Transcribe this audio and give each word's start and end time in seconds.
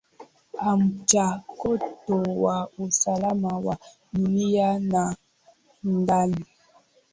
aah 0.59 0.77
mchakato 0.81 2.19
wa 2.43 2.57
usalama 2.85 3.51
wa 3.65 3.77
dunia 4.13 4.79
na 4.79 5.15
ndani 5.83 6.45